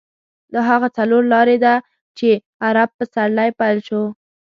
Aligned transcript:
دا 0.53 0.61
هغه 0.69 0.87
څلور 0.97 1.23
لارې 1.33 1.57
ده 1.65 1.73
چې 2.17 2.29
عرب 2.65 2.89
پسرلی 2.97 3.49
پیل 3.59 3.77
شو. 3.87 4.01